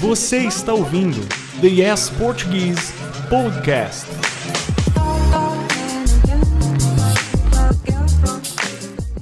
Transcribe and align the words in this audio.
Você 0.00 0.38
está 0.38 0.72
ouvindo 0.74 1.20
The 1.60 1.66
Yes 1.66 2.10
Portuguese 2.10 2.92
Podcast. 3.28 4.06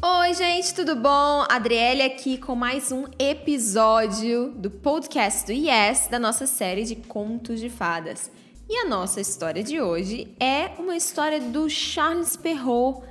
Oi, 0.02 0.34
gente, 0.34 0.74
tudo 0.74 0.96
bom? 0.96 1.44
Adriele 1.48 2.02
aqui 2.02 2.38
com 2.38 2.54
mais 2.54 2.90
um 2.90 3.04
episódio 3.18 4.50
do 4.56 4.70
podcast 4.70 5.46
do 5.46 5.52
Yes, 5.52 6.08
da 6.08 6.18
nossa 6.18 6.46
série 6.46 6.84
de 6.84 6.96
contos 6.96 7.60
de 7.60 7.68
fadas. 7.68 8.30
E 8.68 8.76
a 8.78 8.88
nossa 8.88 9.20
história 9.20 9.62
de 9.62 9.80
hoje 9.80 10.34
é 10.40 10.70
uma 10.78 10.96
história 10.96 11.40
do 11.40 11.68
Charles 11.68 12.36
Perrault 12.36 13.06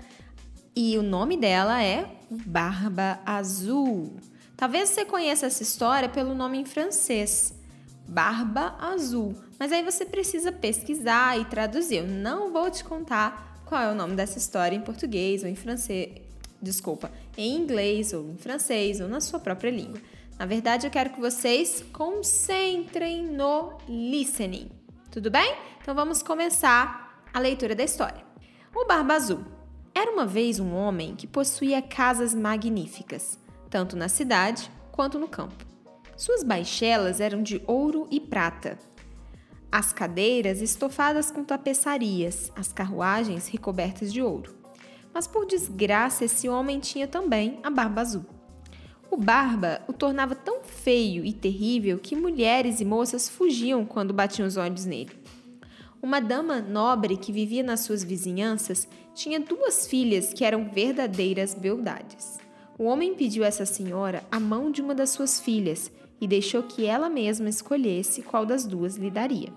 e 0.75 0.97
o 0.97 1.03
nome 1.03 1.37
dela 1.37 1.83
é 1.83 2.20
Barba 2.31 3.19
Azul. 3.25 4.15
Talvez 4.55 4.89
você 4.89 5.03
conheça 5.03 5.47
essa 5.47 5.61
história 5.61 6.07
pelo 6.07 6.33
nome 6.33 6.57
em 6.57 6.65
francês, 6.65 7.53
Barba 8.07 8.75
Azul, 8.79 9.35
mas 9.59 9.71
aí 9.71 9.83
você 9.83 10.05
precisa 10.05 10.51
pesquisar 10.51 11.37
e 11.37 11.45
traduzir. 11.45 11.97
Eu 11.97 12.07
não 12.07 12.53
vou 12.53 12.71
te 12.71 12.83
contar 12.83 13.61
qual 13.65 13.81
é 13.81 13.91
o 13.91 13.95
nome 13.95 14.15
dessa 14.15 14.37
história 14.37 14.75
em 14.75 14.81
português 14.81 15.43
ou 15.43 15.49
em 15.49 15.55
francês, 15.55 16.09
desculpa, 16.61 17.11
em 17.37 17.57
inglês 17.57 18.13
ou 18.13 18.29
em 18.29 18.37
francês 18.37 19.01
ou 19.01 19.09
na 19.09 19.19
sua 19.19 19.39
própria 19.39 19.69
língua. 19.69 19.99
Na 20.39 20.45
verdade, 20.45 20.87
eu 20.87 20.91
quero 20.91 21.09
que 21.09 21.19
vocês 21.19 21.83
concentrem 21.91 23.23
no 23.23 23.77
listening. 23.87 24.71
Tudo 25.11 25.29
bem? 25.29 25.55
Então 25.81 25.93
vamos 25.93 26.23
começar 26.23 27.25
a 27.33 27.39
leitura 27.39 27.75
da 27.75 27.83
história. 27.83 28.23
O 28.73 28.85
Barba 28.85 29.15
Azul. 29.15 29.43
Era 29.93 30.11
uma 30.11 30.25
vez 30.25 30.59
um 30.59 30.73
homem 30.73 31.15
que 31.15 31.27
possuía 31.27 31.81
casas 31.81 32.33
magníficas, 32.33 33.37
tanto 33.69 33.95
na 33.95 34.07
cidade 34.07 34.71
quanto 34.91 35.19
no 35.19 35.27
campo. 35.27 35.65
Suas 36.15 36.43
baixelas 36.43 37.19
eram 37.19 37.43
de 37.43 37.61
ouro 37.67 38.07
e 38.09 38.19
prata. 38.19 38.79
As 39.71 39.91
cadeiras 39.91 40.61
estofadas 40.61 41.31
com 41.31 41.43
tapeçarias, 41.43 42.51
as 42.55 42.71
carruagens 42.71 43.47
recobertas 43.47 44.13
de 44.13 44.21
ouro. 44.21 44.55
Mas 45.13 45.27
por 45.27 45.45
desgraça, 45.45 46.25
esse 46.25 46.47
homem 46.47 46.79
tinha 46.79 47.07
também 47.07 47.59
a 47.63 47.69
barba 47.69 48.01
azul. 48.01 48.25
O 49.09 49.17
barba 49.17 49.81
o 49.89 49.93
tornava 49.93 50.35
tão 50.35 50.63
feio 50.63 51.25
e 51.25 51.33
terrível 51.33 51.99
que 51.99 52.15
mulheres 52.15 52.79
e 52.79 52.85
moças 52.85 53.27
fugiam 53.27 53.85
quando 53.85 54.13
batiam 54.13 54.47
os 54.47 54.55
olhos 54.55 54.85
nele. 54.85 55.11
Uma 56.01 56.19
dama 56.19 56.59
nobre 56.59 57.15
que 57.15 57.31
vivia 57.31 57.61
nas 57.61 57.81
suas 57.81 58.03
vizinhanças 58.03 58.87
tinha 59.13 59.39
duas 59.39 59.85
filhas 59.85 60.33
que 60.33 60.43
eram 60.43 60.67
verdadeiras 60.67 61.53
beldades. 61.53 62.39
O 62.77 62.85
homem 62.85 63.13
pediu 63.13 63.43
a 63.43 63.47
essa 63.47 63.67
senhora 63.67 64.23
a 64.31 64.39
mão 64.39 64.71
de 64.71 64.81
uma 64.81 64.95
das 64.95 65.11
suas 65.11 65.39
filhas 65.39 65.91
e 66.19 66.27
deixou 66.27 66.63
que 66.63 66.87
ela 66.87 67.07
mesma 67.07 67.49
escolhesse 67.49 68.23
qual 68.23 68.47
das 68.47 68.65
duas 68.65 68.95
lhe 68.95 69.11
daria. 69.11 69.49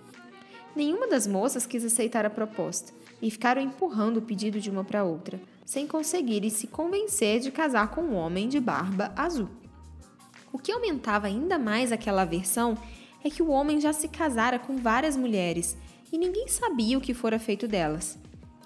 Nenhuma 0.76 1.06
das 1.06 1.26
moças 1.26 1.64
quis 1.64 1.82
aceitar 1.82 2.26
a 2.26 2.30
proposta 2.30 2.92
e 3.22 3.30
ficaram 3.30 3.62
empurrando 3.62 4.18
o 4.18 4.22
pedido 4.22 4.60
de 4.60 4.68
uma 4.68 4.84
para 4.84 5.02
outra 5.02 5.40
sem 5.64 5.86
conseguirem 5.86 6.50
se 6.50 6.66
convencer 6.66 7.40
de 7.40 7.50
casar 7.50 7.88
com 7.88 8.02
um 8.02 8.14
homem 8.14 8.48
de 8.48 8.60
barba 8.60 9.12
azul. 9.16 9.48
O 10.52 10.58
que 10.58 10.70
aumentava 10.70 11.26
ainda 11.26 11.58
mais 11.58 11.90
aquela 11.90 12.22
aversão 12.22 12.76
é 13.24 13.30
que 13.30 13.42
o 13.42 13.48
homem 13.48 13.80
já 13.80 13.94
se 13.94 14.08
casara 14.08 14.58
com 14.58 14.76
várias 14.76 15.16
mulheres 15.16 15.76
e 16.12 16.18
ninguém 16.18 16.48
sabia 16.48 16.98
o 16.98 17.00
que 17.00 17.14
fora 17.14 17.38
feito 17.38 17.68
delas. 17.68 18.18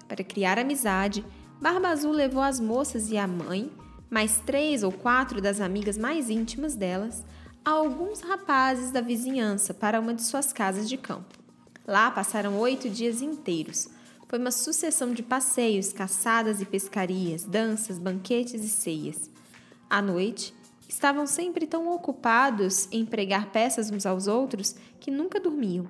Para 0.07 0.23
criar 0.23 0.57
amizade, 0.57 1.23
Barba 1.61 1.89
Azul 1.89 2.11
levou 2.11 2.41
as 2.41 2.59
moças 2.59 3.09
e 3.11 3.17
a 3.17 3.27
mãe, 3.27 3.71
mais 4.09 4.39
três 4.39 4.83
ou 4.83 4.91
quatro 4.91 5.41
das 5.41 5.59
amigas 5.59 5.97
mais 5.97 6.29
íntimas 6.29 6.75
delas, 6.75 7.23
a 7.63 7.71
alguns 7.71 8.21
rapazes 8.21 8.91
da 8.91 9.01
vizinhança 9.01 9.73
para 9.73 9.99
uma 9.99 10.13
de 10.13 10.23
suas 10.23 10.53
casas 10.53 10.87
de 10.87 10.97
campo. 10.97 11.37
Lá 11.85 12.09
passaram 12.09 12.57
oito 12.59 12.89
dias 12.89 13.21
inteiros, 13.21 13.89
foi 14.29 14.37
uma 14.37 14.51
sucessão 14.51 15.11
de 15.11 15.23
passeios, 15.23 15.91
caçadas 15.91 16.61
e 16.61 16.65
pescarias, 16.65 17.43
danças, 17.45 17.97
banquetes 17.97 18.63
e 18.63 18.69
ceias. 18.69 19.29
À 19.89 20.03
noite, 20.03 20.53
estavam 20.87 21.25
sempre 21.25 21.65
tão 21.65 21.91
ocupados 21.91 22.87
em 22.91 23.03
pregar 23.03 23.51
peças 23.51 23.89
uns 23.89 24.05
aos 24.05 24.27
outros 24.27 24.75
que 24.99 25.09
nunca 25.09 25.39
dormiam. 25.39 25.87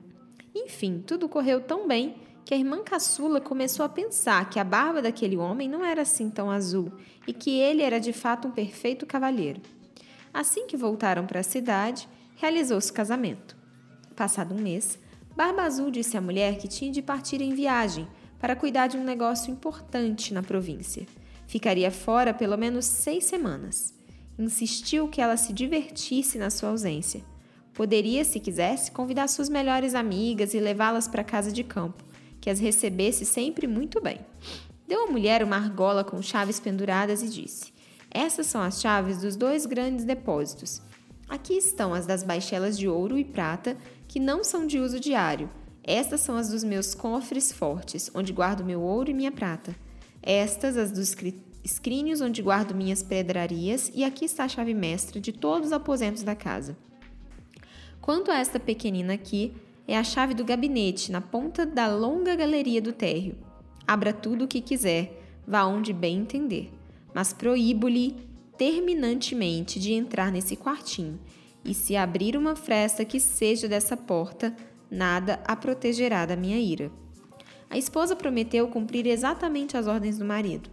Enfim, 0.69 1.03
tudo 1.05 1.27
correu 1.27 1.59
tão 1.59 1.87
bem 1.87 2.17
que 2.45 2.53
a 2.53 2.57
irmã 2.57 2.83
caçula 2.83 3.41
começou 3.41 3.83
a 3.83 3.89
pensar 3.89 4.47
que 4.51 4.59
a 4.59 4.63
barba 4.63 5.01
daquele 5.01 5.35
homem 5.35 5.67
não 5.67 5.83
era 5.83 6.03
assim 6.03 6.29
tão 6.29 6.51
azul 6.51 6.91
e 7.25 7.33
que 7.33 7.59
ele 7.59 7.81
era 7.81 7.99
de 7.99 8.13
fato 8.13 8.47
um 8.47 8.51
perfeito 8.51 9.03
cavalheiro. 9.07 9.61
Assim 10.31 10.67
que 10.67 10.77
voltaram 10.77 11.25
para 11.25 11.39
a 11.39 11.43
cidade, 11.43 12.07
realizou-se 12.35 12.91
o 12.91 12.93
casamento. 12.93 13.57
Passado 14.15 14.53
um 14.53 14.61
mês, 14.61 14.99
Barba 15.35 15.63
Azul 15.63 15.89
disse 15.89 16.15
à 16.17 16.21
mulher 16.21 16.59
que 16.59 16.67
tinha 16.67 16.91
de 16.91 17.01
partir 17.01 17.41
em 17.41 17.55
viagem 17.55 18.07
para 18.39 18.55
cuidar 18.55 18.85
de 18.85 18.95
um 18.97 19.03
negócio 19.03 19.51
importante 19.51 20.35
na 20.35 20.43
província. 20.43 21.07
Ficaria 21.47 21.89
fora 21.89 22.31
pelo 22.31 22.57
menos 22.57 22.85
seis 22.85 23.25
semanas. 23.25 23.91
Insistiu 24.37 25.07
que 25.07 25.19
ela 25.19 25.35
se 25.35 25.51
divertisse 25.51 26.37
na 26.37 26.51
sua 26.51 26.69
ausência. 26.69 27.23
Poderia, 27.79 28.25
se 28.25 28.41
quisesse, 28.41 28.91
convidar 28.91 29.29
suas 29.29 29.47
melhores 29.47 29.95
amigas 29.95 30.53
e 30.53 30.59
levá-las 30.59 31.07
para 31.07 31.23
casa 31.23 31.49
de 31.49 31.63
campo, 31.63 32.03
que 32.41 32.49
as 32.49 32.59
recebesse 32.59 33.25
sempre 33.25 33.67
muito 33.67 34.01
bem. 34.01 34.19
Deu 34.85 35.05
à 35.05 35.07
mulher 35.09 35.41
uma 35.41 35.55
argola 35.55 36.03
com 36.03 36.21
chaves 36.21 36.59
penduradas 36.59 37.23
e 37.23 37.29
disse: 37.29 37.71
Essas 38.11 38.47
são 38.47 38.61
as 38.61 38.81
chaves 38.81 39.19
dos 39.19 39.37
dois 39.37 39.65
grandes 39.65 40.03
depósitos. 40.03 40.81
Aqui 41.29 41.53
estão 41.53 41.93
as 41.93 42.05
das 42.05 42.21
baixelas 42.21 42.77
de 42.77 42.85
ouro 42.85 43.17
e 43.17 43.23
prata, 43.23 43.77
que 44.09 44.19
não 44.19 44.43
são 44.43 44.67
de 44.67 44.77
uso 44.77 44.99
diário, 44.99 45.49
estas 45.81 46.19
são 46.19 46.35
as 46.35 46.49
dos 46.49 46.65
meus 46.65 46.93
cofres 46.93 47.49
fortes, 47.49 48.11
onde 48.13 48.33
guardo 48.33 48.61
meu 48.61 48.81
ouro 48.81 49.09
e 49.09 49.13
minha 49.13 49.31
prata. 49.31 49.73
Estas, 50.21 50.75
as 50.75 50.91
dos 50.91 51.15
escrínios, 51.63 52.19
onde 52.19 52.41
guardo 52.41 52.75
minhas 52.75 53.01
pedrarias, 53.01 53.89
e 53.95 54.03
aqui 54.03 54.25
está 54.25 54.43
a 54.43 54.49
chave 54.49 54.73
mestra 54.73 55.21
de 55.21 55.31
todos 55.31 55.67
os 55.67 55.71
aposentos 55.71 56.23
da 56.23 56.35
casa. 56.35 56.75
Quanto 58.01 58.31
a 58.31 58.37
esta 58.37 58.59
pequenina 58.59 59.13
aqui, 59.13 59.53
é 59.87 59.97
a 59.97 60.03
chave 60.03 60.33
do 60.33 60.45
gabinete, 60.45 61.11
na 61.11 61.19
ponta 61.19 61.65
da 61.65 61.87
longa 61.87 62.35
galeria 62.35 62.81
do 62.81 62.93
térreo. 62.93 63.35
Abra 63.87 64.13
tudo 64.13 64.45
o 64.45 64.47
que 64.47 64.61
quiser, 64.61 65.19
vá 65.47 65.65
onde 65.65 65.91
bem 65.91 66.19
entender, 66.19 66.71
mas 67.13 67.33
proíbo-lhe 67.33 68.15
terminantemente 68.57 69.79
de 69.79 69.93
entrar 69.93 70.31
nesse 70.31 70.55
quartinho, 70.55 71.19
e 71.65 71.73
se 71.73 71.95
abrir 71.95 72.37
uma 72.37 72.55
fresta 72.55 73.03
que 73.03 73.19
seja 73.19 73.67
dessa 73.67 73.97
porta, 73.97 74.55
nada 74.89 75.39
a 75.45 75.55
protegerá 75.55 76.25
da 76.25 76.35
minha 76.35 76.57
ira. 76.57 76.91
A 77.69 77.77
esposa 77.77 78.15
prometeu 78.15 78.67
cumprir 78.67 79.05
exatamente 79.05 79.77
as 79.77 79.87
ordens 79.87 80.17
do 80.17 80.25
marido. 80.25 80.69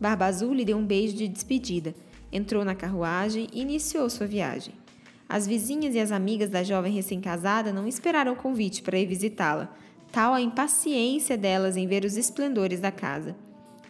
Barba 0.00 0.26
Azul 0.26 0.52
lhe 0.52 0.64
deu 0.64 0.76
um 0.76 0.86
beijo 0.86 1.16
de 1.16 1.26
despedida, 1.26 1.94
entrou 2.30 2.64
na 2.64 2.74
carruagem 2.74 3.48
e 3.52 3.62
iniciou 3.62 4.08
sua 4.10 4.26
viagem. 4.26 4.74
As 5.28 5.46
vizinhas 5.46 5.94
e 5.94 5.98
as 5.98 6.12
amigas 6.12 6.50
da 6.50 6.62
jovem 6.62 6.92
recém-casada 6.92 7.72
não 7.72 7.86
esperaram 7.86 8.32
o 8.32 8.36
convite 8.36 8.82
para 8.82 8.98
ir 8.98 9.06
visitá-la, 9.06 9.74
tal 10.12 10.34
a 10.34 10.40
impaciência 10.40 11.36
delas 11.36 11.76
em 11.76 11.86
ver 11.86 12.04
os 12.04 12.16
esplendores 12.16 12.80
da 12.80 12.92
casa. 12.92 13.36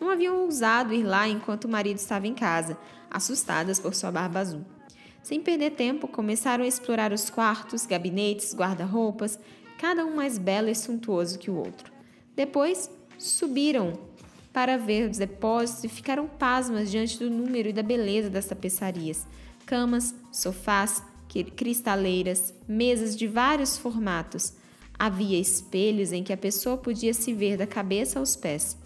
Não 0.00 0.10
haviam 0.10 0.42
ousado 0.42 0.94
ir 0.94 1.02
lá 1.02 1.28
enquanto 1.28 1.64
o 1.64 1.68
marido 1.68 1.98
estava 1.98 2.26
em 2.26 2.34
casa, 2.34 2.78
assustadas 3.10 3.78
por 3.78 3.94
sua 3.94 4.10
barba 4.10 4.40
azul. 4.40 4.64
Sem 5.22 5.40
perder 5.40 5.72
tempo, 5.72 6.06
começaram 6.06 6.64
a 6.64 6.68
explorar 6.68 7.12
os 7.12 7.28
quartos, 7.28 7.84
gabinetes, 7.84 8.54
guarda-roupas, 8.54 9.38
cada 9.78 10.06
um 10.06 10.14
mais 10.14 10.38
belo 10.38 10.68
e 10.68 10.74
suntuoso 10.74 11.38
que 11.38 11.50
o 11.50 11.56
outro. 11.56 11.92
Depois, 12.34 12.90
subiram 13.18 13.92
para 14.52 14.78
ver 14.78 15.10
os 15.10 15.18
depósitos 15.18 15.84
e 15.84 15.88
ficaram 15.88 16.26
pasmas 16.26 16.90
diante 16.90 17.18
do 17.18 17.28
número 17.28 17.68
e 17.68 17.72
da 17.72 17.82
beleza 17.82 18.30
das 18.30 18.46
tapeçarias. 18.46 19.26
Camas, 19.66 20.14
sofás, 20.30 21.02
cristaleiras, 21.44 22.54
mesas 22.66 23.16
de 23.16 23.26
vários 23.26 23.76
formatos. 23.76 24.54
Havia 24.98 25.38
espelhos 25.38 26.12
em 26.12 26.22
que 26.22 26.32
a 26.32 26.36
pessoa 26.36 26.76
podia 26.76 27.12
se 27.12 27.32
ver 27.32 27.56
da 27.56 27.66
cabeça 27.66 28.18
aos 28.18 28.34
pés. 28.34 28.76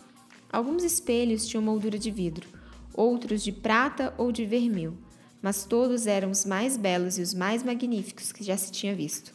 Alguns 0.52 0.82
espelhos 0.82 1.46
tinham 1.46 1.62
moldura 1.62 1.98
de 1.98 2.10
vidro, 2.10 2.48
outros 2.92 3.42
de 3.42 3.52
prata 3.52 4.12
ou 4.18 4.32
de 4.32 4.44
vermelho, 4.44 4.98
mas 5.40 5.64
todos 5.64 6.06
eram 6.06 6.30
os 6.30 6.44
mais 6.44 6.76
belos 6.76 7.18
e 7.18 7.22
os 7.22 7.32
mais 7.32 7.62
magníficos 7.62 8.32
que 8.32 8.42
já 8.42 8.56
se 8.56 8.72
tinha 8.72 8.94
visto. 8.94 9.32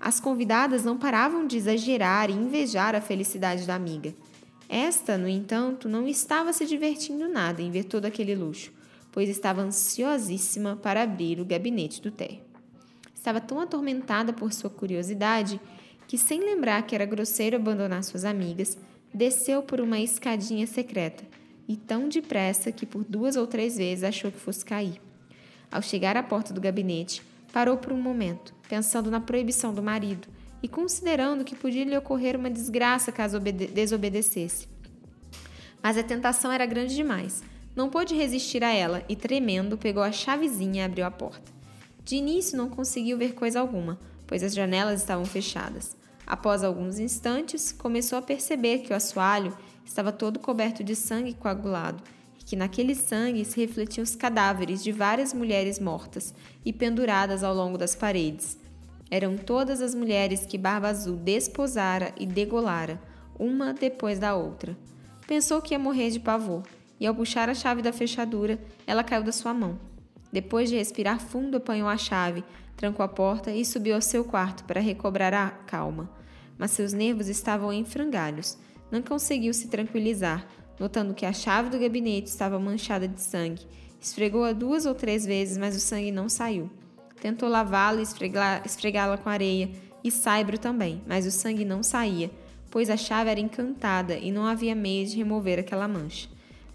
As 0.00 0.20
convidadas 0.20 0.84
não 0.84 0.96
paravam 0.96 1.46
de 1.46 1.56
exagerar 1.56 2.30
e 2.30 2.34
invejar 2.34 2.94
a 2.94 3.00
felicidade 3.00 3.66
da 3.66 3.74
amiga. 3.74 4.14
Esta, 4.68 5.16
no 5.16 5.26
entanto, 5.26 5.88
não 5.88 6.06
estava 6.06 6.52
se 6.52 6.66
divertindo 6.66 7.26
nada 7.28 7.62
em 7.62 7.70
ver 7.70 7.84
todo 7.84 8.04
aquele 8.04 8.34
luxo, 8.34 8.70
pois 9.10 9.28
estava 9.28 9.62
ansiosíssima 9.62 10.76
para 10.76 11.02
abrir 11.02 11.40
o 11.40 11.44
gabinete 11.44 12.00
do 12.00 12.10
térreo. 12.10 12.47
Estava 13.18 13.40
tão 13.40 13.58
atormentada 13.58 14.32
por 14.32 14.52
sua 14.52 14.70
curiosidade 14.70 15.60
que, 16.06 16.16
sem 16.16 16.38
lembrar 16.38 16.82
que 16.82 16.94
era 16.94 17.04
grosseiro 17.04 17.56
abandonar 17.56 18.04
suas 18.04 18.24
amigas, 18.24 18.78
desceu 19.12 19.60
por 19.60 19.80
uma 19.80 19.98
escadinha 19.98 20.68
secreta 20.68 21.24
e 21.66 21.76
tão 21.76 22.08
depressa 22.08 22.70
que 22.70 22.86
por 22.86 23.02
duas 23.02 23.34
ou 23.34 23.44
três 23.44 23.76
vezes 23.76 24.04
achou 24.04 24.30
que 24.30 24.38
fosse 24.38 24.64
cair. 24.64 25.00
Ao 25.68 25.82
chegar 25.82 26.16
à 26.16 26.22
porta 26.22 26.54
do 26.54 26.60
gabinete, 26.60 27.20
parou 27.52 27.76
por 27.76 27.92
um 27.92 28.00
momento, 28.00 28.54
pensando 28.68 29.10
na 29.10 29.20
proibição 29.20 29.74
do 29.74 29.82
marido 29.82 30.28
e 30.62 30.68
considerando 30.68 31.44
que 31.44 31.56
podia 31.56 31.84
lhe 31.84 31.98
ocorrer 31.98 32.36
uma 32.36 32.48
desgraça 32.48 33.10
caso 33.10 33.40
desobedecesse. 33.40 34.68
Mas 35.82 35.98
a 35.98 36.04
tentação 36.04 36.52
era 36.52 36.64
grande 36.64 36.94
demais. 36.94 37.42
Não 37.74 37.90
pôde 37.90 38.14
resistir 38.14 38.62
a 38.62 38.72
ela 38.72 39.04
e, 39.08 39.16
tremendo, 39.16 39.76
pegou 39.76 40.04
a 40.04 40.12
chavezinha 40.12 40.82
e 40.82 40.84
abriu 40.84 41.04
a 41.04 41.10
porta. 41.10 41.57
De 42.08 42.16
início 42.16 42.56
não 42.56 42.70
conseguiu 42.70 43.18
ver 43.18 43.34
coisa 43.34 43.60
alguma, 43.60 43.98
pois 44.26 44.42
as 44.42 44.54
janelas 44.54 45.02
estavam 45.02 45.26
fechadas. 45.26 45.94
Após 46.26 46.64
alguns 46.64 46.98
instantes, 46.98 47.70
começou 47.70 48.18
a 48.18 48.22
perceber 48.22 48.78
que 48.78 48.94
o 48.94 48.96
assoalho 48.96 49.54
estava 49.84 50.10
todo 50.10 50.38
coberto 50.38 50.82
de 50.82 50.96
sangue 50.96 51.34
coagulado 51.34 52.02
e 52.40 52.44
que 52.44 52.56
naquele 52.56 52.94
sangue 52.94 53.44
se 53.44 53.60
refletiam 53.60 54.02
os 54.02 54.16
cadáveres 54.16 54.82
de 54.82 54.90
várias 54.90 55.34
mulheres 55.34 55.78
mortas 55.78 56.34
e 56.64 56.72
penduradas 56.72 57.44
ao 57.44 57.54
longo 57.54 57.76
das 57.76 57.94
paredes. 57.94 58.56
Eram 59.10 59.36
todas 59.36 59.82
as 59.82 59.94
mulheres 59.94 60.46
que 60.46 60.56
Barba 60.56 60.88
Azul 60.88 61.16
desposara 61.16 62.14
e 62.18 62.24
degolara, 62.24 62.98
uma 63.38 63.74
depois 63.74 64.18
da 64.18 64.34
outra. 64.34 64.74
Pensou 65.26 65.60
que 65.60 65.74
ia 65.74 65.78
morrer 65.78 66.08
de 66.08 66.20
pavor, 66.20 66.62
e 66.98 67.06
ao 67.06 67.14
puxar 67.14 67.50
a 67.50 67.54
chave 67.54 67.82
da 67.82 67.92
fechadura, 67.92 68.58
ela 68.86 69.04
caiu 69.04 69.22
da 69.22 69.30
sua 69.30 69.52
mão. 69.52 69.78
Depois 70.32 70.68
de 70.68 70.76
respirar 70.76 71.20
fundo, 71.20 71.56
apanhou 71.56 71.88
a 71.88 71.96
chave, 71.96 72.44
trancou 72.76 73.04
a 73.04 73.08
porta 73.08 73.50
e 73.50 73.64
subiu 73.64 73.94
ao 73.94 74.02
seu 74.02 74.24
quarto 74.24 74.64
para 74.64 74.80
recobrar 74.80 75.32
a 75.32 75.50
calma. 75.50 76.10
Mas 76.58 76.72
seus 76.72 76.92
nervos 76.92 77.28
estavam 77.28 77.72
em 77.72 77.84
frangalhos. 77.84 78.58
Não 78.90 79.00
conseguiu 79.02 79.54
se 79.54 79.68
tranquilizar, 79.68 80.46
notando 80.78 81.14
que 81.14 81.26
a 81.26 81.32
chave 81.32 81.70
do 81.70 81.78
gabinete 81.78 82.28
estava 82.28 82.58
manchada 82.58 83.08
de 83.08 83.20
sangue. 83.20 83.66
Esfregou-a 84.00 84.52
duas 84.52 84.86
ou 84.86 84.94
três 84.94 85.24
vezes, 85.24 85.56
mas 85.58 85.76
o 85.76 85.80
sangue 85.80 86.12
não 86.12 86.28
saiu. 86.28 86.70
Tentou 87.20 87.48
lavá-la 87.48 88.00
e 88.00 88.04
esfregá-la 88.64 89.18
com 89.18 89.28
areia 89.28 89.70
e 90.04 90.10
saibro 90.10 90.58
também, 90.58 91.02
mas 91.06 91.26
o 91.26 91.30
sangue 91.30 91.64
não 91.64 91.82
saía, 91.82 92.30
pois 92.70 92.88
a 92.90 92.96
chave 92.96 93.30
era 93.30 93.40
encantada 93.40 94.16
e 94.16 94.30
não 94.30 94.46
havia 94.46 94.74
meio 94.74 95.06
de 95.06 95.16
remover 95.16 95.58
aquela 95.58 95.88
mancha. 95.88 96.28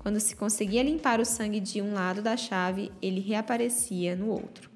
Quando 0.04 0.20
se 0.20 0.36
conseguia 0.36 0.84
limpar 0.84 1.22
o 1.22 1.26
sangue 1.26 1.62
de 1.62 1.82
um 1.82 1.94
lado 1.94 2.22
da 2.22 2.36
chave, 2.36 2.92
ele 3.02 3.22
reaparecia 3.22 4.18
no 4.18 4.28
outro. 4.28 4.70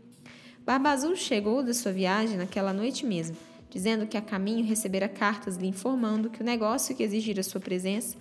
Barba 0.66 0.92
Azul 0.92 1.18
chegou 1.18 1.62
da 1.62 1.74
sua 1.74 1.92
viagem 1.92 2.38
naquela 2.38 2.72
noite 2.72 3.06
mesmo, 3.06 3.36
dizendo 3.70 4.08
que 4.08 4.16
a 4.16 4.22
caminho 4.22 4.66
recebera 4.66 5.10
cartas 5.10 5.58
lhe 5.58 5.68
informando 5.68 6.30
que 6.30 6.42
o 6.42 6.46
negócio 6.46 6.96
que 6.96 7.04
exigira 7.04 7.44
sua 7.44 7.60
presença 7.60 8.18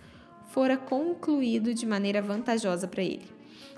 fora 0.49 0.77
concluído 0.77 1.73
de 1.73 1.87
maneira 1.87 2.21
vantajosa 2.21 2.89
para 2.89 3.05
ele. 3.05 3.31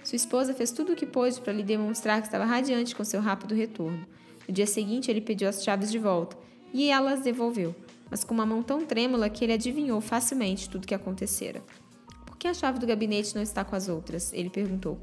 Sua 0.03 0.17
esposa 0.17 0.55
fez 0.55 0.71
tudo 0.71 0.95
o 0.95 0.97
que 0.97 1.05
pôde 1.05 1.39
para 1.39 1.53
lhe 1.53 1.63
demonstrar 1.63 2.23
que 2.23 2.29
estava 2.29 2.47
radiante 2.47 2.97
com 2.97 3.05
seu 3.05 3.21
rápido 3.21 3.55
retorno. 3.55 4.07
No 4.47 4.55
dia 4.55 4.67
seguinte, 4.67 5.11
ele 5.11 5.21
pediu 5.21 5.51
as 5.51 5.63
chaves 5.63 5.93
de 5.93 5.99
volta 5.99 6.35
e 6.73 6.89
ela 6.89 7.13
as 7.13 7.21
devolveu, 7.21 7.77
mas 8.11 8.25
com 8.25 8.33
uma 8.33 8.47
mão 8.47 8.63
tão 8.63 8.87
trêmula 8.87 9.29
que 9.29 9.45
ele 9.45 9.53
adivinhou 9.53 10.01
facilmente 10.01 10.71
tudo 10.71 10.85
o 10.85 10.87
que 10.87 10.95
acontecera 10.95 11.63
que 12.38 12.49
a 12.49 12.55
chave 12.55 12.79
do 12.79 12.87
gabinete 12.87 13.35
não 13.35 13.43
está 13.43 13.64
com 13.64 13.75
as 13.75 13.88
outras? 13.88 14.32
Ele 14.32 14.49
perguntou. 14.49 14.99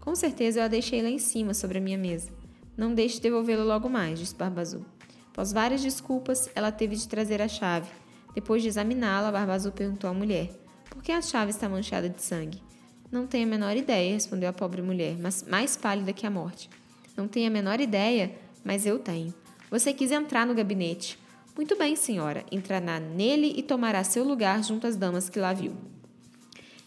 Com 0.00 0.14
certeza 0.14 0.60
eu 0.60 0.64
a 0.64 0.68
deixei 0.68 1.02
lá 1.02 1.08
em 1.08 1.18
cima, 1.18 1.52
sobre 1.52 1.78
a 1.78 1.80
minha 1.80 1.98
mesa. 1.98 2.30
Não 2.76 2.94
deixe 2.94 3.16
de 3.16 3.22
devolvê-la 3.22 3.62
logo 3.62 3.88
mais, 3.88 4.18
disse 4.18 4.34
Barba 4.34 4.62
Azul. 4.62 4.84
Após 5.30 5.52
várias 5.52 5.82
desculpas, 5.82 6.50
ela 6.54 6.72
teve 6.72 6.96
de 6.96 7.06
trazer 7.06 7.42
a 7.42 7.48
chave. 7.48 7.90
Depois 8.34 8.62
de 8.62 8.68
examiná-la, 8.68 9.30
Barba 9.30 9.52
Azul 9.52 9.72
perguntou 9.72 10.08
à 10.08 10.14
mulher: 10.14 10.50
Por 10.88 11.02
que 11.02 11.12
a 11.12 11.20
chave 11.20 11.50
está 11.50 11.68
manchada 11.68 12.08
de 12.08 12.22
sangue? 12.22 12.62
Não 13.10 13.26
tenho 13.26 13.46
a 13.46 13.50
menor 13.50 13.76
ideia, 13.76 14.14
respondeu 14.14 14.48
a 14.48 14.52
pobre 14.52 14.80
mulher, 14.82 15.16
mas 15.18 15.42
mais 15.42 15.76
pálida 15.76 16.12
que 16.12 16.26
a 16.26 16.30
morte. 16.30 16.70
Não 17.16 17.28
tenho 17.28 17.48
a 17.48 17.50
menor 17.50 17.80
ideia, 17.80 18.34
mas 18.64 18.86
eu 18.86 18.98
tenho. 18.98 19.34
Você 19.70 19.92
quis 19.92 20.10
entrar 20.10 20.46
no 20.46 20.54
gabinete. 20.54 21.18
Muito 21.56 21.76
bem, 21.76 21.96
senhora. 21.96 22.44
Entrará 22.50 23.00
nele 23.00 23.54
e 23.56 23.62
tomará 23.62 24.04
seu 24.04 24.24
lugar 24.24 24.62
junto 24.62 24.86
às 24.86 24.96
damas 24.96 25.28
que 25.28 25.40
lá 25.40 25.52
viu. 25.52 25.72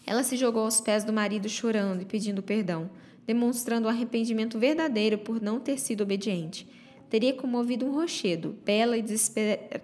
Ela 0.06 0.22
se 0.22 0.36
jogou 0.36 0.64
aos 0.64 0.80
pés 0.80 1.04
do 1.04 1.12
marido 1.12 1.48
chorando 1.48 2.02
e 2.02 2.04
pedindo 2.04 2.42
perdão, 2.42 2.90
demonstrando 3.26 3.88
arrependimento 3.88 4.58
verdadeiro 4.58 5.18
por 5.18 5.40
não 5.40 5.60
ter 5.60 5.78
sido 5.78 6.02
obediente. 6.02 6.68
Teria 7.08 7.34
comovido 7.34 7.86
um 7.86 7.92
rochedo, 7.92 8.56
bela 8.64 8.96
e 8.96 9.04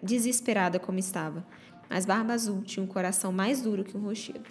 desesperada 0.03 0.79
como 0.79 0.99
estava. 0.99 1.47
Mas 1.89 2.05
Barba 2.05 2.33
Azul 2.33 2.63
tinha 2.63 2.83
um 2.83 2.87
coração 2.87 3.31
mais 3.31 3.63
duro 3.63 3.85
que 3.85 3.97
um 3.97 4.01
rochedo. 4.01 4.49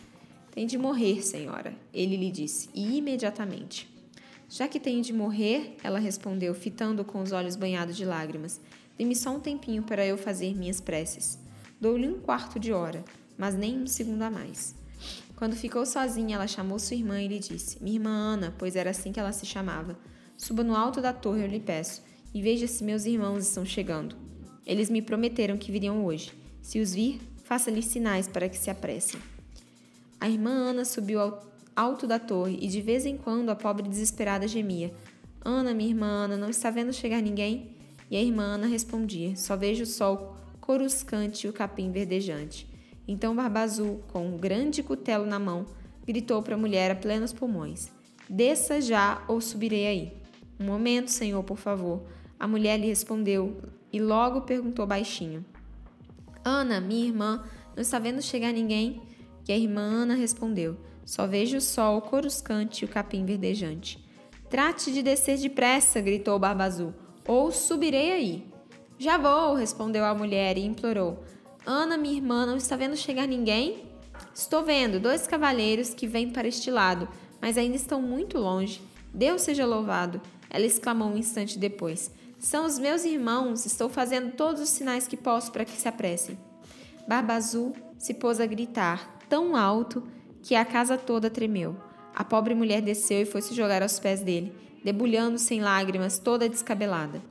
Tem 0.51 0.65
de 0.65 0.77
morrer, 0.77 1.21
senhora, 1.21 1.73
ele 1.93 2.17
lhe 2.17 2.31
disse, 2.31 2.69
e 2.73 2.97
imediatamente. 2.97 3.87
Já 4.49 4.67
que 4.67 4.79
tenho 4.79 5.03
de 5.03 5.11
morrer, 5.11 5.75
ela 5.83 5.99
respondeu, 5.99 6.53
fitando 6.53 7.03
com 7.03 7.21
os 7.21 7.31
olhos 7.31 7.55
banhados 7.55 7.97
de 7.97 8.05
lágrimas. 8.05 8.61
Dê-me 8.97 9.15
só 9.15 9.35
um 9.35 9.39
tempinho 9.39 9.83
para 9.83 10.05
eu 10.05 10.17
fazer 10.17 10.55
minhas 10.55 10.79
preces. 10.79 11.37
Dou-lhe 11.79 12.07
um 12.07 12.19
quarto 12.19 12.59
de 12.59 12.71
hora, 12.71 13.03
mas 13.37 13.55
nem 13.55 13.77
um 13.77 13.85
segundo 13.85 14.23
a 14.23 14.31
mais. 14.31 14.73
Quando 15.37 15.55
ficou 15.55 15.85
sozinha, 15.85 16.33
ela 16.33 16.47
chamou 16.47 16.79
sua 16.79 16.97
irmã 16.97 17.21
e 17.21 17.27
lhe 17.27 17.37
disse: 17.37 17.77
Minha 17.79 17.97
irmã 17.97 18.09
Ana, 18.09 18.55
pois 18.57 18.75
era 18.75 18.89
assim 18.89 19.11
que 19.11 19.19
ela 19.19 19.31
se 19.31 19.45
chamava, 19.45 19.95
suba 20.35 20.63
no 20.63 20.75
alto 20.75 20.99
da 20.99 21.13
torre, 21.13 21.43
eu 21.43 21.47
lhe 21.47 21.59
peço, 21.59 22.01
e 22.33 22.41
veja 22.41 22.65
se 22.65 22.83
meus 22.83 23.05
irmãos 23.05 23.47
estão 23.47 23.63
chegando. 23.63 24.15
Eles 24.65 24.89
me 24.89 24.99
prometeram 24.99 25.55
que 25.55 25.71
viriam 25.71 26.03
hoje. 26.03 26.33
Se 26.59 26.79
os 26.79 26.95
vir, 26.95 27.21
faça-lhes 27.43 27.85
sinais 27.85 28.27
para 28.27 28.49
que 28.49 28.57
se 28.57 28.71
apressem. 28.71 29.19
A 30.19 30.27
irmã 30.27 30.49
Ana 30.49 30.83
subiu 30.83 31.21
ao 31.21 31.47
alto 31.75 32.07
da 32.07 32.17
torre 32.17 32.57
e 32.59 32.67
de 32.67 32.81
vez 32.81 33.05
em 33.05 33.15
quando 33.15 33.51
a 33.51 33.55
pobre 33.55 33.87
desesperada 33.87 34.47
gemia: 34.47 34.91
Ana, 35.45 35.71
minha 35.71 35.91
irmã 35.91 36.07
Ana, 36.07 36.35
não 36.35 36.49
está 36.49 36.71
vendo 36.71 36.91
chegar 36.91 37.21
ninguém? 37.21 37.75
E 38.09 38.17
a 38.17 38.23
irmã 38.23 38.55
Ana 38.55 38.65
respondia: 38.65 39.35
Só 39.35 39.55
vejo 39.55 39.83
o 39.83 39.85
sol 39.85 40.35
coruscante 40.59 41.45
e 41.45 41.49
o 41.49 41.53
capim 41.53 41.91
verdejante. 41.91 42.67
Então 43.07 43.36
Barba 43.36 43.62
Azul, 43.62 44.04
com 44.12 44.27
um 44.27 44.38
grande 44.38 44.83
cutelo 44.83 45.25
na 45.25 45.39
mão, 45.39 45.65
gritou 46.06 46.42
para 46.42 46.56
a 46.56 46.57
mulher 46.57 46.92
a 46.92 46.95
plenos 46.95 47.31
pulmões: 47.31 47.89
Desça 48.30 48.81
já 48.81 49.24
ou 49.27 49.39
subirei 49.39 49.88
aí. 49.88 50.13
Um 50.59 50.65
momento, 50.65 51.09
senhor, 51.09 51.44
por 51.44 51.57
favor. 51.57 52.04
A 52.39 52.48
mulher 52.48 52.80
lhe 52.80 52.88
respondeu 52.88 53.62
e 53.92 54.00
logo 54.00 54.42
perguntou 54.42 54.86
baixinho: 54.86 55.45
Ana, 56.44 56.81
minha 56.81 57.06
irmã, 57.06 57.44
não 57.75 57.81
está 57.81 58.00
vendo 58.00 58.21
chegar 58.21 58.51
ninguém? 58.51 59.01
E 59.48 59.51
a 59.51 59.57
irmã 59.57 59.81
Ana 59.81 60.15
respondeu: 60.15 60.77
Só 61.06 61.25
vejo 61.25 61.57
o 61.57 61.62
sol 61.62 62.01
coruscante 62.01 62.83
e 62.83 62.86
o 62.86 62.89
capim 62.89 63.25
verdejante. 63.25 64.06
Trate 64.50 64.92
de 64.92 65.01
descer 65.01 65.38
depressa, 65.38 66.01
gritou 66.01 66.39
Barba 66.39 66.63
Azul, 66.63 66.94
ou 67.26 67.52
subirei 67.52 68.11
aí. 68.11 68.45
Já 68.97 69.18
vou, 69.18 69.56
respondeu 69.56 70.04
a 70.06 70.16
mulher 70.16 70.57
e 70.57 70.66
implorou: 70.66 71.23
Ana, 71.69 71.97
minha 71.97 72.16
irmã, 72.16 72.45
não 72.45 72.56
está 72.56 72.78
vendo 72.78 72.95
chegar 72.95 73.28
ninguém? 73.28 73.83
Estou 74.33 74.64
vendo 74.64 75.02
dois 75.02 75.28
cavaleiros 75.28 75.94
que 75.94 76.07
vêm 76.07 76.30
para 76.30 76.47
este 76.47 76.71
lado, 76.71 77.09
mas 77.42 77.57
ainda 77.57 77.76
estão 77.76 78.02
muito 78.02 78.38
longe. 78.38 78.81
Deus 79.14 79.42
seja 79.42 79.66
louvado! 79.66 80.21
Ela 80.50 80.66
exclamou 80.66 81.09
um 81.09 81.18
instante 81.18 81.59
depois. 81.59 82.09
São 82.40 82.66
os 82.66 82.80
meus 82.80 83.04
irmãos, 83.04 83.66
estou 83.66 83.90
fazendo 83.90 84.31
todos 84.31 84.62
os 84.62 84.69
sinais 84.69 85.09
que 85.09 85.18
posso 85.18 85.52
para 85.52 85.66
que 85.66 85.74
se 85.74 85.90
apressem. 85.90 86.40
Barba 87.06 87.33
Azul 87.33 87.76
se 88.00 88.14
pôs 88.14 88.40
a 88.40 88.45
gritar, 88.45 89.19
tão 89.28 89.54
alto 89.54 90.07
que 90.42 90.56
a 90.56 90.64
casa 90.64 90.97
toda 90.97 91.30
tremeu. 91.30 91.76
A 92.16 92.24
pobre 92.24 92.56
mulher 92.56 92.81
desceu 92.81 93.24
e 93.24 93.26
foi 93.26 93.42
se 93.42 93.54
jogar 93.54 93.83
aos 93.83 94.00
pés 94.00 94.21
dele, 94.21 94.56
debulhando 94.86 95.38
sem 95.38 95.59
lágrimas, 95.59 96.18
toda 96.18 96.47
descabelada. 96.47 97.21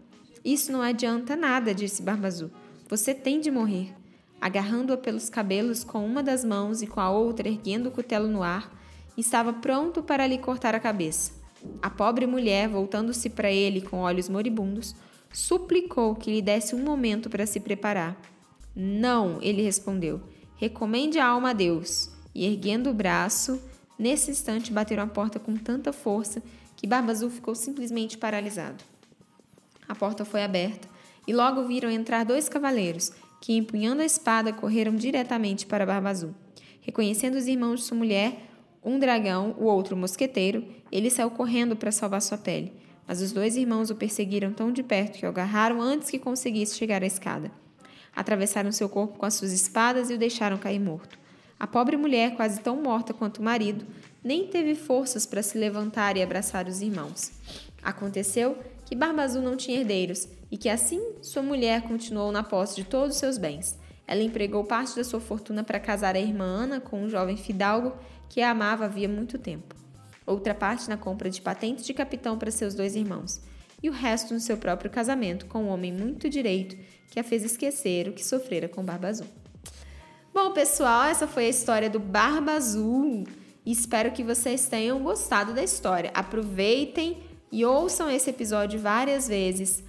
Isso 0.45 0.71
não 0.71 0.83
adianta 0.83 1.35
nada, 1.35 1.75
disse 1.75 2.03
Barba 2.03 2.27
Azul. 2.27 2.51
Você 2.87 3.15
tem 3.15 3.41
de 3.41 3.51
morrer 3.51 3.95
agarrando-a 4.47 4.97
pelos 4.97 5.29
cabelos 5.29 5.83
com 5.83 6.07
uma 6.07 6.23
das 6.23 6.45
mãos 6.45 6.81
e 6.81 6.87
com 6.87 7.01
a 7.01 7.11
outra 7.11 7.49
erguendo 7.49 7.89
o 7.89 7.91
cutelo 7.91 8.29
no 8.29 8.45
ar, 8.45 8.73
estava 9.19 9.53
pronto 9.53 10.05
para 10.05 10.25
lhe 10.25 10.39
cortar 10.39 10.73
a 10.73 10.79
cabeça. 10.79 11.33
A 11.83 11.91
pobre 11.91 12.29
mulher, 12.29 12.69
voltando-se 12.69 13.29
para 13.29 13.51
ele 13.51 13.81
com 13.81 14.03
olhos 14.03 14.29
moribundos, 14.29 14.95
suplicou 15.33 16.15
que 16.15 16.31
lhe 16.31 16.41
desse 16.41 16.77
um 16.77 16.85
momento 16.85 17.29
para 17.29 17.45
se 17.45 17.59
preparar. 17.59 18.17
Não, 18.73 19.43
ele 19.43 19.63
respondeu. 19.63 20.21
Recomende 20.55 21.19
a 21.19 21.27
alma 21.27 21.51
a 21.51 21.53
Deus. 21.53 22.09
E 22.33 22.47
erguendo 22.47 22.91
o 22.91 22.95
braço, 22.95 23.61
nesse 23.99 24.31
instante 24.31 24.73
bateram 24.73 25.03
a 25.03 25.09
porta 25.09 25.41
com 25.41 25.57
tanta 25.57 25.93
força 25.93 26.41
que 26.77 26.87
Barba 26.87 27.11
Azul 27.11 27.31
ficou 27.31 27.57
simplesmente 27.57 28.17
paralisado. 28.17 28.85
A 29.89 29.95
porta 29.97 30.25
foi 30.25 30.45
aberta 30.45 30.89
e 31.27 31.33
logo 31.33 31.65
viram 31.65 31.91
entrar 31.91 32.25
dois 32.25 32.49
cavaleiros 32.49 33.11
que, 33.41 33.57
empunhando 33.57 34.03
a 34.03 34.05
espada, 34.05 34.53
correram 34.53 34.95
diretamente 34.95 35.67
para 35.67 35.87
Barba 35.87 36.11
Azul. 36.11 36.35
Reconhecendo 36.81 37.35
os 37.35 37.47
irmãos 37.47 37.81
de 37.81 37.87
sua 37.87 37.97
mulher, 37.97 38.49
um 38.85 38.99
dragão, 38.99 39.55
o 39.59 39.65
outro 39.65 39.97
mosqueteiro, 39.97 40.65
ele 40.93 41.11
saiu 41.11 41.31
correndo 41.31 41.75
para 41.75 41.91
salvar 41.91 42.23
sua 42.23 42.39
pele. 42.39 42.73
Mas 43.07 43.21
os 43.21 43.33
dois 43.33 43.57
irmãos 43.57 43.91
o 43.91 43.95
perseguiram 43.95 44.53
tão 44.53 44.73
de 44.73 44.83
perto 44.83 45.19
que 45.19 45.27
o 45.27 45.29
agarraram 45.29 45.81
antes 45.81 46.11
que 46.11 46.19
conseguisse 46.19 46.77
chegar 46.77 47.03
à 47.03 47.07
escada. 47.07 47.51
Atravessaram 48.15 48.73
seu 48.73 48.89
corpo 48.89 49.19
com 49.19 49.27
as 49.27 49.35
suas 49.35 49.53
espadas 49.53 50.11
e 50.11 50.15
o 50.15 50.19
deixaram 50.19 50.57
cair 50.57 50.81
morto. 50.81 51.19
A 51.59 51.67
pobre 51.67 51.97
mulher, 51.97 52.37
quase 52.37 52.61
tão 52.61 52.77
morta 52.81 53.15
quanto 53.15 53.39
o 53.39 53.43
marido, 53.43 53.85
nem 54.23 54.47
teve 54.47 54.75
forças 54.75 55.25
para 55.25 55.43
se 55.43 55.57
levantar 55.57 56.17
e 56.17 56.23
abraçar 56.23 56.67
os 56.67 56.81
irmãos. 56.81 57.33
Aconteceu 57.83 58.59
que 58.87 58.95
Barba 58.95 59.23
Azul 59.23 59.43
não 59.43 59.57
tinha 59.57 59.81
herdeiros 59.81 60.29
e 60.51 60.57
que 60.57 60.69
assim 60.69 61.17
sua 61.21 61.43
mulher 61.43 61.83
continuou 61.83 62.33
na 62.33 62.43
posse 62.43 62.77
de 62.77 62.85
todos 62.85 63.17
os 63.17 63.21
seus 63.21 63.37
bens. 63.37 63.77
Ela 64.07 64.23
empregou 64.23 64.65
parte 64.65 64.95
da 64.95 65.03
sua 65.03 65.21
fortuna 65.21 65.65
para 65.65 65.81
casar 65.81 66.15
a 66.15 66.21
irmã 66.21 66.45
Ana 66.45 66.81
com 66.81 67.03
um 67.03 67.09
jovem 67.09 67.37
fidalgo 67.37 67.93
que 68.29 68.41
a 68.41 68.51
amava 68.51 68.85
havia 68.85 69.09
muito 69.09 69.37
tempo. 69.39 69.75
Outra 70.25 70.55
parte 70.55 70.89
na 70.89 70.97
compra 70.97 71.29
de 71.29 71.43
patentes 71.43 71.85
de 71.85 71.93
capitão 71.93 72.39
para 72.39 72.51
seus 72.51 72.75
dois 72.75 72.95
irmãos. 72.95 73.41
E 73.83 73.91
o 73.91 73.93
resto 73.93 74.33
no 74.33 74.41
seu 74.41 74.57
próprio 74.57 74.91
casamento 74.91 75.47
com 75.47 75.65
um 75.65 75.69
homem 75.69 75.93
muito 75.93 76.31
direito 76.31 76.77
que 77.11 77.19
a 77.19 77.25
fez 77.25 77.45
esquecer 77.45 78.09
o 78.09 78.13
que 78.13 78.25
sofrera 78.25 78.69
com 78.69 78.85
Barba 78.85 79.09
Azul. 79.09 79.27
Bom, 80.33 80.53
pessoal, 80.53 81.05
essa 81.05 81.27
foi 81.27 81.47
a 81.47 81.49
história 81.49 81.91
do 81.91 81.99
Barba 81.99 82.53
Azul. 82.53 83.25
Espero 83.65 84.13
que 84.13 84.23
vocês 84.23 84.67
tenham 84.67 85.03
gostado 85.03 85.53
da 85.53 85.63
história. 85.63 86.11
Aproveitem 86.15 87.23
e 87.57 87.65
ouçam 87.65 88.11
esse 88.11 88.29
episódio 88.29 88.79
várias 88.79 89.27
vezes 89.27 89.83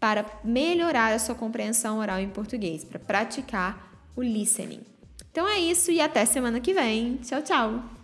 para 0.00 0.26
melhorar 0.42 1.12
a 1.12 1.18
sua 1.20 1.36
compreensão 1.36 2.00
oral 2.00 2.18
em 2.18 2.28
português, 2.28 2.82
para 2.82 2.98
praticar 2.98 3.92
o 4.16 4.20
listening. 4.20 4.80
Então 5.30 5.48
é 5.48 5.56
isso 5.56 5.92
e 5.92 6.00
até 6.00 6.24
semana 6.24 6.58
que 6.58 6.74
vem. 6.74 7.18
Tchau, 7.18 7.40
tchau! 7.40 8.01